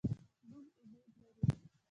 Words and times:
مونږ 0.49 0.67
امید 0.81 1.07
لرو 1.21 1.43